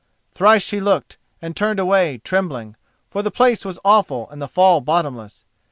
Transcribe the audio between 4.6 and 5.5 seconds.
bottomless.